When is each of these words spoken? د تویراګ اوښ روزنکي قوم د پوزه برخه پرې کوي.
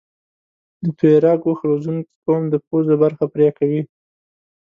د 0.83 0.85
تویراګ 0.97 1.39
اوښ 1.47 1.59
روزنکي 1.69 2.13
قوم 2.25 2.43
د 2.49 2.55
پوزه 2.67 2.95
برخه 3.03 3.25
پرې 3.33 3.47
کوي. 3.57 3.81